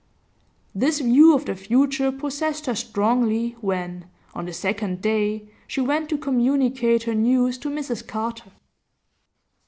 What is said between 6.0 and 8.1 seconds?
to communicate her news to Mrs